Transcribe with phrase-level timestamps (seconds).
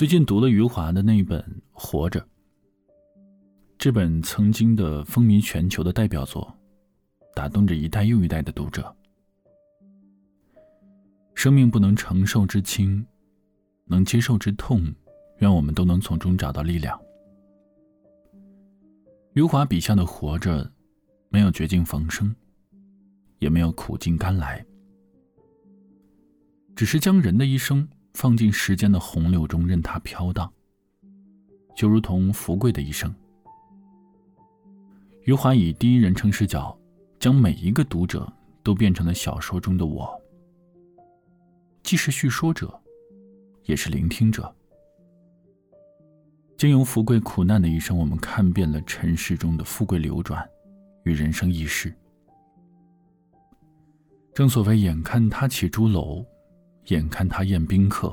[0.00, 1.38] 最近读了余华的那一本
[1.72, 2.18] 《活着》，
[3.76, 6.56] 这本曾经的风靡全球的代表作，
[7.34, 8.96] 打动着一代又一代的读者。
[11.34, 13.04] 生命不能承受之轻，
[13.84, 14.90] 能接受之痛，
[15.40, 16.98] 愿我们都能从中找到力量。
[19.34, 20.72] 余华笔下的活着，
[21.28, 22.34] 没有绝境逢生，
[23.38, 24.64] 也没有苦尽甘来，
[26.74, 27.86] 只是将人的一生。
[28.14, 30.52] 放进时间的洪流中，任它飘荡，
[31.74, 33.14] 就如同福贵的一生。
[35.24, 36.76] 余华以第一人称视角，
[37.18, 38.30] 将每一个读者
[38.62, 40.20] 都变成了小说中的我，
[41.82, 42.78] 既是叙说者，
[43.64, 44.52] 也是聆听者。
[46.56, 50.46] 经由福贵苦难的一生，我们看遍了尘世中的富贵流转
[51.04, 51.94] 与人生易事。
[54.34, 56.24] 正所谓，眼看他起朱楼。
[56.90, 58.12] 眼看他宴宾客，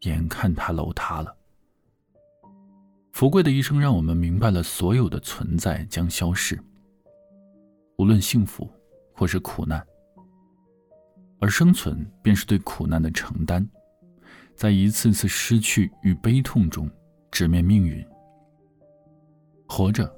[0.00, 1.34] 眼看他楼塌了。
[3.12, 6.62] 福贵的一生让我们明白了，所有的存在将消逝，
[7.96, 8.68] 无论幸福
[9.14, 9.82] 或是苦难，
[11.40, 13.66] 而生存便是对苦难的承担，
[14.54, 16.88] 在一次次失去与悲痛中
[17.30, 18.06] 直面命运。
[19.66, 20.14] 活着，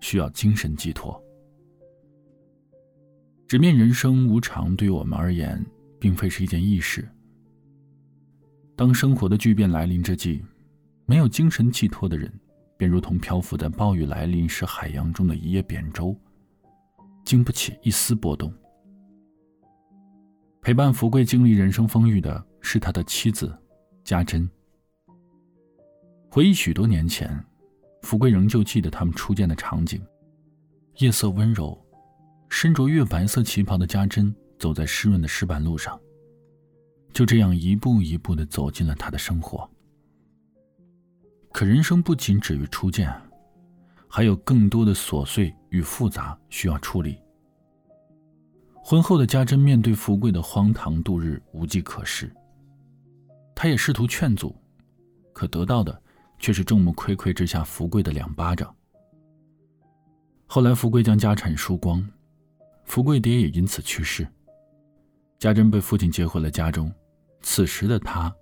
[0.00, 1.22] 需要精神寄托。
[3.46, 5.64] 直面人生无常，对于我们而言。
[6.04, 7.08] 并非是一件易事。
[8.76, 10.44] 当生活的巨变来临之际，
[11.06, 12.30] 没有精神寄托的人，
[12.76, 16.14] 便如同漂浮在暴雨来临时海洋中的一叶扁舟，
[17.24, 18.52] 经不起一丝波动。
[20.60, 23.58] 陪伴福贵经历人生风雨的是他的妻子
[24.04, 24.46] 家珍。
[26.28, 27.42] 回忆许多年前，
[28.02, 30.02] 福贵仍旧记得他们初见的场景：
[30.98, 31.82] 夜色温柔，
[32.50, 34.36] 身着月白色旗袍的家珍。
[34.58, 36.00] 走在湿润的石板路上，
[37.12, 39.68] 就这样一步一步的走进了他的生活。
[41.52, 43.12] 可人生不仅止于初见，
[44.08, 47.18] 还有更多的琐碎与复杂需要处理。
[48.82, 52.30] 婚后的家珍面对福贵的荒唐度日，无计可施。
[53.54, 54.54] 他也试图劝阻，
[55.32, 56.02] 可得到的
[56.38, 58.74] 却是众目睽睽之下福贵的两巴掌。
[60.46, 62.06] 后来，福贵将家产输光，
[62.84, 64.26] 福贵爹也因此去世。
[65.44, 66.90] 家珍被父亲接回了家中，
[67.42, 68.34] 此时的她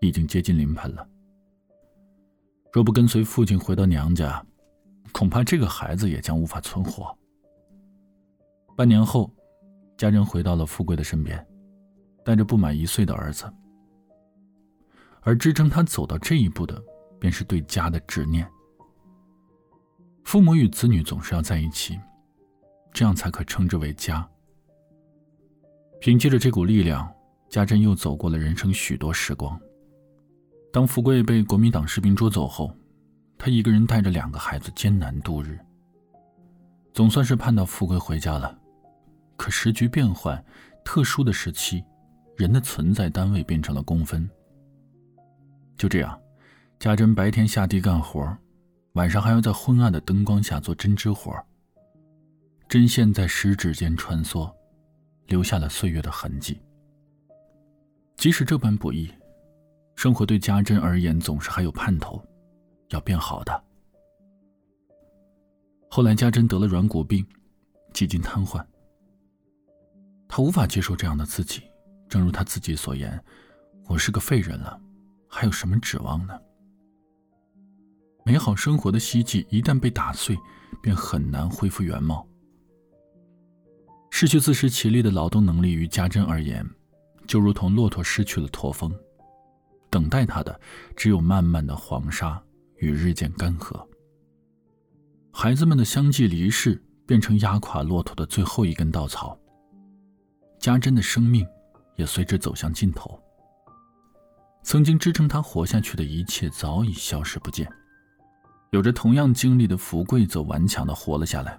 [0.00, 1.08] 已经接近临盆了。
[2.72, 4.44] 若不跟随父亲回到娘家，
[5.12, 7.16] 恐怕这个孩子也将无法存活。
[8.76, 9.32] 半年后，
[9.96, 11.46] 家珍回到了富贵的身边，
[12.24, 13.48] 带着不满一岁的儿子。
[15.20, 16.82] 而支撑他走到这一步的，
[17.20, 18.44] 便是对家的执念。
[20.24, 21.96] 父母与子女总是要在一起，
[22.92, 24.28] 这样才可称之为家。
[26.02, 27.08] 凭借着这股力量，
[27.48, 29.56] 家珍又走过了人生许多时光。
[30.72, 32.74] 当福贵被国民党士兵捉走后，
[33.38, 35.56] 他一个人带着两个孩子艰难度日。
[36.92, 38.58] 总算是盼到富贵回家了，
[39.36, 40.44] 可时局变幻，
[40.84, 41.84] 特殊的时期，
[42.36, 44.28] 人的存在单位变成了公分。
[45.76, 46.20] 就这样，
[46.80, 48.36] 家珍白天下地干活，
[48.94, 51.32] 晚上还要在昏暗的灯光下做针织活，
[52.68, 54.52] 针线在食指间穿梭。
[55.26, 56.60] 留下了岁月的痕迹。
[58.16, 59.12] 即使这般不易，
[59.96, 62.22] 生活对家珍而言总是还有盼头，
[62.90, 63.64] 要变好的。
[65.90, 67.26] 后来，家珍得了软骨病，
[67.92, 68.64] 几近瘫痪。
[70.28, 71.62] 他无法接受这样的自己，
[72.08, 73.22] 正如他自己所言
[73.86, 74.80] ：“我是个废人了，
[75.28, 76.38] 还有什么指望呢？”
[78.24, 80.38] 美好生活的希冀一旦被打碎，
[80.80, 82.26] 便很难恢复原貌。
[84.14, 86.64] 失去自食其力的劳动能力，于家珍而言，
[87.26, 88.94] 就如同骆驼失去了驼峰，
[89.88, 90.60] 等待他的
[90.94, 92.40] 只有漫漫的黄沙
[92.76, 93.84] 与日渐干涸。
[95.32, 99.36] 孩子们的相继离世，变成压垮骆驼的最后一根稻草。
[100.60, 101.44] 家珍的生命
[101.96, 103.18] 也随之走向尽头。
[104.62, 107.66] 曾经支撑他活下去的一切，早已消失不见。
[108.72, 111.58] 有着同样经历的福贵，则顽强的活了下来。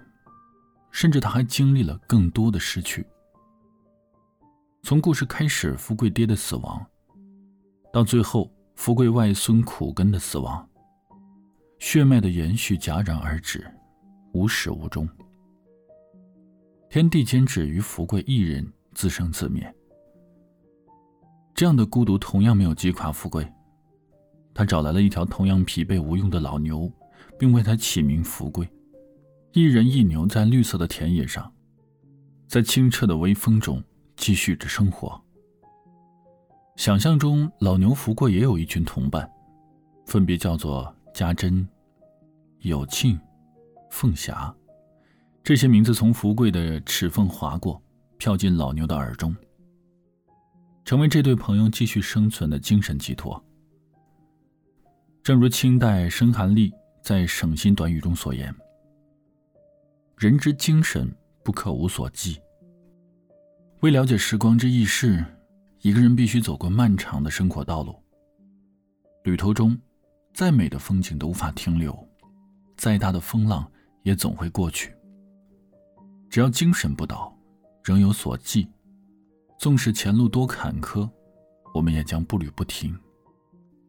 [0.94, 3.04] 甚至他还经历了更多的失去。
[4.80, 6.86] 从故事开始，富贵爹的死亡，
[7.92, 10.66] 到最后富贵外孙苦根的死亡，
[11.80, 13.68] 血脉的延续戛然而止，
[14.34, 15.08] 无始无终。
[16.88, 18.64] 天地间只余福贵一人
[18.94, 19.74] 自生自灭。
[21.56, 23.44] 这样的孤独同样没有击垮富贵，
[24.54, 26.88] 他找来了一条同样疲惫无用的老牛，
[27.36, 28.68] 并为他起名福贵。
[29.56, 31.52] 一人一牛在绿色的田野上，
[32.48, 33.80] 在清澈的微风中
[34.16, 35.22] 继续着生活。
[36.74, 39.30] 想象中，老牛福贵也有一群同伴，
[40.06, 41.64] 分别叫做家珍、
[42.62, 43.16] 有庆、
[43.92, 44.52] 凤霞。
[45.44, 47.80] 这些名字从福贵的齿缝划过，
[48.18, 49.32] 飘进老牛的耳中，
[50.84, 53.40] 成为这对朋友继续生存的精神寄托。
[55.22, 56.72] 正如清代申寒利
[57.04, 58.52] 在《省心短语》中所言
[60.16, 61.10] ：“人之精神
[61.42, 62.40] 不可无所寄。”
[63.80, 65.24] 为了解时光之易逝，
[65.80, 67.94] 一个人必须走过漫长的生活道路。
[69.24, 69.78] 旅途中，
[70.32, 71.96] 再美的风景都无法停留，
[72.76, 73.70] 再大的风浪
[74.02, 74.94] 也总会过去。
[76.30, 77.36] 只要精神不倒，
[77.82, 78.68] 仍有所寄，
[79.58, 81.08] 纵使前路多坎坷，
[81.74, 82.98] 我们也将步履不停。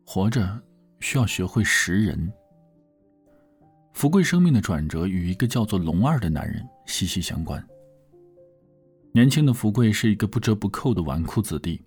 [0.06, 0.62] 活着。
[1.02, 2.34] 需要学会识人。
[3.96, 7.66] 福贵生命的转折与一个叫做龙二的男人息息相关。
[9.14, 11.82] 年轻的福贵是一个不折不扣的纨绔子弟。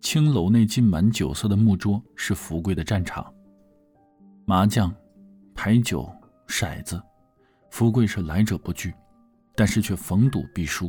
[0.00, 3.34] 青楼内浸满酒色的木桌是福贵的战场。
[4.44, 4.94] 麻将、
[5.56, 6.08] 牌九、
[6.46, 7.02] 骰子，
[7.72, 8.94] 福贵是来者不拒，
[9.56, 10.88] 但是却逢赌必输。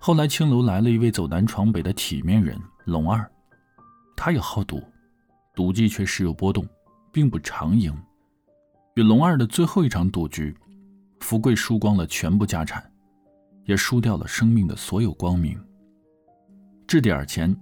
[0.00, 3.30] 后来青楼来了一位走南闯北的体面人龙二，
[4.16, 4.82] 他也好赌。
[5.54, 6.66] 赌技却时有波动，
[7.12, 7.94] 并不常赢。
[8.98, 10.52] 与龙二的最后一场赌局，
[11.20, 12.82] 福贵输光了全部家产，
[13.64, 15.56] 也输掉了生命的所有光明。
[16.84, 17.56] 掷点前，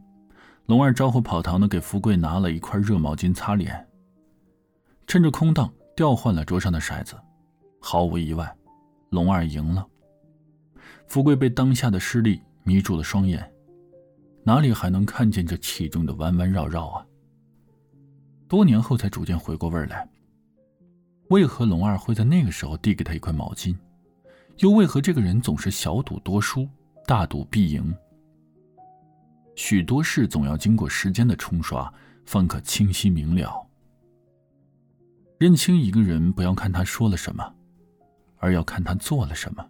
[0.65, 3.87] 龙二招呼跑堂的给福贵拿了一块热毛巾擦脸。
[5.07, 7.15] 趁着空档，调换了桌上的骰子，
[7.83, 8.51] 毫无意外，
[9.11, 9.87] 龙二赢了。
[11.07, 13.47] 福贵被当下的失利迷住了双眼，
[14.43, 17.07] 哪里还能看见这其中的弯弯绕绕啊？
[18.49, 20.09] 多年后才逐渐回过味来。
[21.29, 23.77] 为何龙二会在那个时候递给他一块毛巾？
[24.59, 26.69] 又为何这个人总是小赌多输，
[27.07, 27.95] 大赌必赢？
[29.55, 31.93] 许多事总要经过时间的冲刷，
[32.25, 33.67] 方可清晰明了。
[35.39, 37.55] 认清一个人，不要看他说了什么，
[38.39, 39.67] 而要看他做了什么。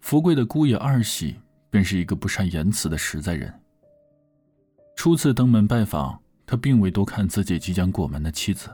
[0.00, 1.36] 福贵的姑爷二喜
[1.70, 3.52] 便是一个不善言辞的实在人。
[4.94, 6.20] 初次登门拜访。
[6.46, 8.68] 他并未多看自己即将过门的妻子，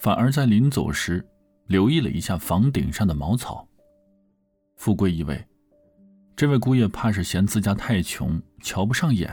[0.00, 1.24] 反而在临走时
[1.66, 3.68] 留意了一下房顶上的茅草。
[4.76, 5.46] 富贵以为，
[6.34, 9.30] 这位姑爷怕是嫌自家太穷，瞧不上眼。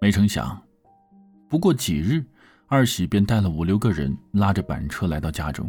[0.00, 0.62] 没成想，
[1.48, 2.24] 不过几日，
[2.68, 5.68] 二喜便带了五六个人，拉着板车来到家中，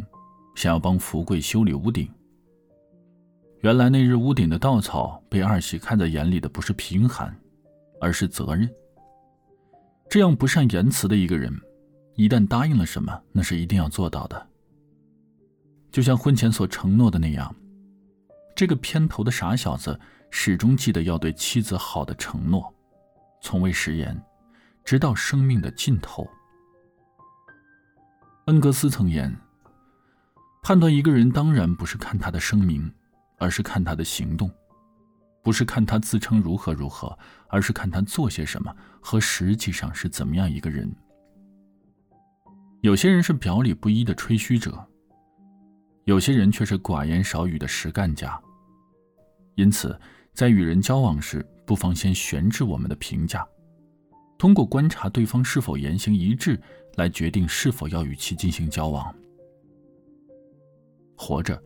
[0.54, 2.08] 想要帮福贵修理屋顶。
[3.60, 7.36] 原来那日屋顶的稻草被二喜看在眼里的不是贫寒，
[8.00, 8.70] 而是责任。
[10.08, 11.52] 这样不善言辞的一个人，
[12.14, 14.46] 一旦答应了什么，那是一定要做到的。
[15.90, 17.54] 就像婚前所承诺的那样，
[18.54, 19.98] 这个偏头的傻小子
[20.30, 22.72] 始终记得要对妻子好的承诺，
[23.40, 24.20] 从未食言，
[24.84, 26.28] 直到生命的尽头。
[28.46, 29.34] 恩格斯曾言
[30.62, 32.92] ：“判断一个人，当然不是看他的声明，
[33.38, 34.50] 而是看他的行动。”
[35.42, 37.18] 不是看他自称如何如何，
[37.48, 40.90] 而是看他做些什么和实际上是怎么样一个人。
[42.84, 44.86] 有些人是表里不一的吹嘘者，
[46.04, 48.38] 有些人却是寡言少语的实干家。
[49.54, 49.98] 因此，
[50.34, 53.42] 在与人交往时，不妨先悬置我们的评价，
[54.36, 56.60] 通过观察对方是否言行一致，
[56.96, 59.16] 来决定是否要与其进行交往。
[61.16, 61.58] 活着，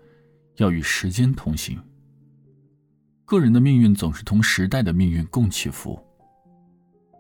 [0.58, 1.82] 要与时间同行。
[3.24, 6.00] 个人的命运总是同时代的命运共起伏，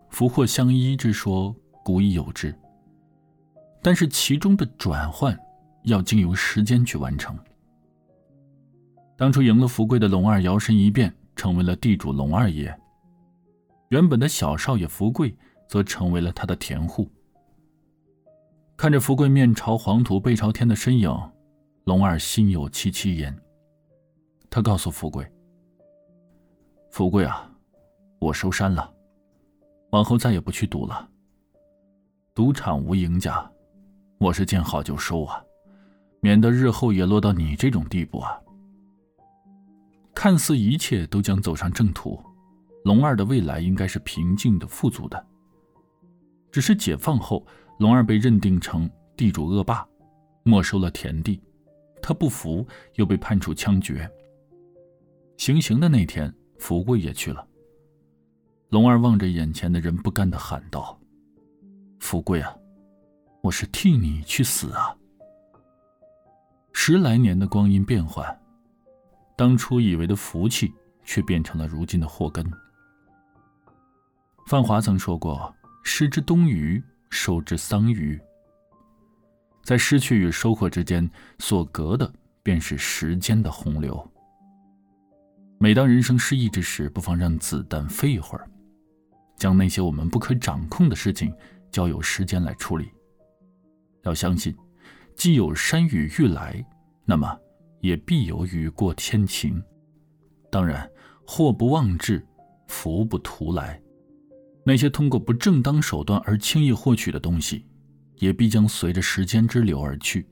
[0.08, 1.52] 福祸相依之说
[1.84, 2.54] 古已有之。
[3.82, 5.38] 但是其中的转换
[5.84, 7.38] 要经由时间去完成。
[9.16, 12.76] 当初赢了福贵的龙二摇身一变成为了地主龙二爷，
[13.88, 15.34] 原本的小少爷福贵
[15.66, 17.10] 则成为了他的田户。
[18.76, 21.10] 看着福贵面朝黄土背朝天的身影，
[21.84, 23.36] 龙二心有戚戚焉。
[24.48, 25.26] 他告诉福贵。
[26.90, 27.50] 富贵啊，
[28.18, 28.92] 我收山了，
[29.90, 31.08] 往后再也不去赌了。
[32.34, 33.50] 赌场无赢家，
[34.18, 35.42] 我是见好就收啊，
[36.20, 38.38] 免得日后也落到你这种地步啊。
[40.14, 42.20] 看似一切都将走上正途，
[42.84, 45.26] 龙二的未来应该是平静的、富足的。
[46.50, 47.46] 只是解放后，
[47.78, 49.86] 龙二被认定成地主恶霸，
[50.42, 51.40] 没收了田地，
[52.02, 54.10] 他不服，又被判处枪决。
[55.36, 56.32] 行刑的那天。
[56.58, 57.46] 福贵也去了。
[58.70, 60.98] 龙二望着眼前的人，不甘的喊道
[62.02, 62.52] ：“福贵啊，
[63.48, 64.94] 我是替你去死啊！”
[66.74, 68.38] 十来年的光阴变幻，
[69.38, 70.70] 当初以为的福气，
[71.02, 72.46] 却变成了如今的祸根。
[74.46, 78.20] 范华曾说过：“失之东隅，收之桑榆。”
[79.64, 82.12] 在失去与收获之间，所隔的
[82.42, 84.12] 便是时间的洪流。
[85.58, 88.46] 每当人生失意之时，不妨让子弹飞一会儿，
[89.36, 91.34] 将那些我们不可掌控的事情
[91.72, 92.90] 交由时间来处理。
[94.02, 94.54] 要相信，
[95.16, 96.64] 既有山雨欲来，
[97.04, 97.38] 那么
[97.80, 99.62] 也必有雨过天晴。
[100.50, 100.90] 当然，
[101.26, 102.26] 祸不妄至，
[102.66, 103.80] 福不图来。
[104.64, 107.64] 那些通过不正当手段而轻易获取的东西。
[108.20, 110.26] 也必将随着时间之流而去，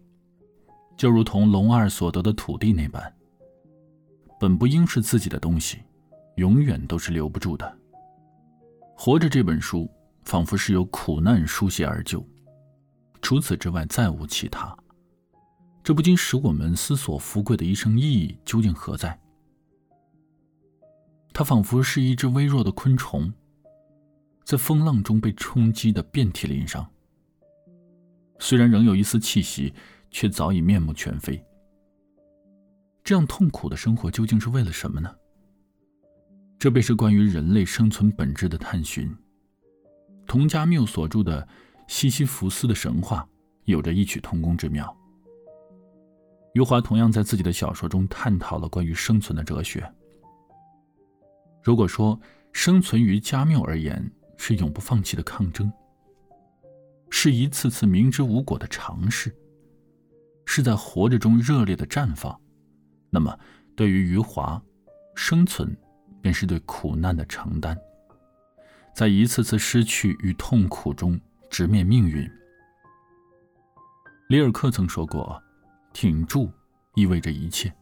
[0.97, 3.15] 就如同龙二所得的土地那般。
[4.41, 5.79] 本不应是自己的东西，
[6.35, 7.79] 永远都是留不住的。
[8.97, 9.89] 活着这本书，
[10.25, 12.27] 仿佛是由苦难书写而就，
[13.27, 14.73] 除此之外再无其他。
[15.83, 19.21] 这不禁使我们思索：富贵的一生意义究竟何在？
[21.33, 23.33] 它仿佛是一只微弱的昆虫，
[24.45, 26.89] 在风浪中被冲击的遍体鳞伤。
[28.39, 29.75] 虽然仍有一丝气息，
[30.09, 31.45] 却早已面目全非。
[33.03, 35.13] 这样痛苦的生活究竟是为了什么呢？
[36.61, 39.13] 这便是关于人类生存本质的探寻。
[40.29, 41.43] 童家缪所著的
[41.87, 43.23] 《西西弗斯的神话》
[43.65, 44.95] 有着异曲同工之妙。
[46.55, 49.87] 余华同样在自己的小说中探讨了关于生存的哲学。
[51.63, 52.19] 如果说
[52.53, 55.71] 生存于加缪而言是永不放弃的抗争。
[57.09, 59.35] 是一次次明知无果的尝试，
[60.45, 62.39] 是在活着中热烈的绽放。
[63.11, 63.39] 那么，
[63.77, 64.61] 对于余华，
[65.15, 65.75] 生存
[66.21, 67.79] 便是对苦难的承担，
[68.95, 71.19] 在一次次失去与痛苦中
[71.57, 72.31] 直面命运。
[74.29, 75.43] 里尔克曾说过
[75.95, 76.53] ：“挺住，
[76.97, 77.75] 意味着一切。”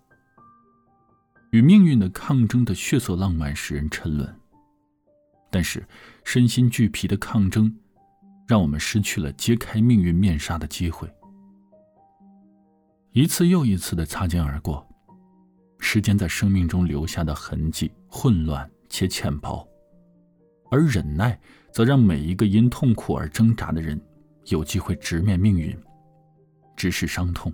[1.51, 4.33] 与命运的抗争的血色浪漫使人沉沦，
[5.51, 5.85] 但是
[6.23, 7.77] 身心俱疲的抗争。
[8.47, 11.13] 让我们失去了揭开命运面纱的机会，
[13.11, 14.87] 一次又一次的擦肩而过，
[15.81, 19.67] 时间在生命中留下的痕迹混乱且浅薄，
[20.71, 21.37] 而忍耐
[21.75, 24.01] 则让每一个因痛苦而挣扎的人
[24.45, 25.77] 有机会直面命运，
[26.77, 27.53] 直视伤痛。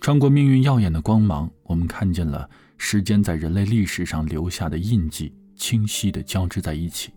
[0.00, 7.12] 穿过命运耀眼的光芒，我们看见了时间在人类历史上留下的印记，清晰的交织在一起。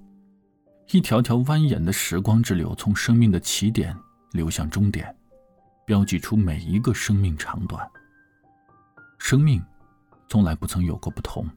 [0.92, 3.96] 一条条蜿蜒的时光之流，从生命的起点
[4.34, 5.16] 流向终点，
[5.86, 7.90] 标记出每一个生命长短。
[9.18, 9.64] 生命
[10.28, 11.48] 从来不曾有过不同，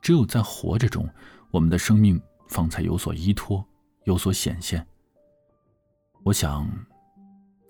[0.00, 1.08] 只有在活着中，
[1.50, 3.64] 我们的生命方才有所依托，
[4.04, 4.84] 有所显现。
[6.24, 6.68] 我想，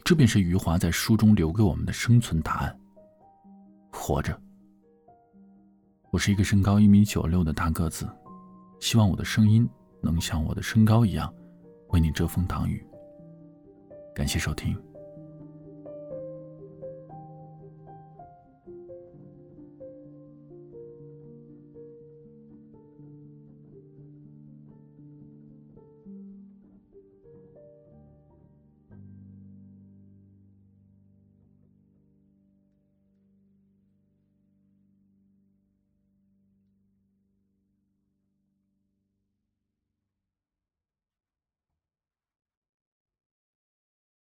[0.04, 2.78] 这便是余华在书中留给我们的生存答案：
[3.92, 4.40] 活着。
[6.10, 8.08] 我是一个身高一米九六的大个子，
[8.80, 9.68] 希望我的声音。
[10.02, 11.34] 能像我的身高一样，
[11.88, 12.86] 为你遮风挡雨。
[14.14, 14.76] 感谢收听。